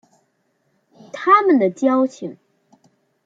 [0.97, 2.37] 以他们的交情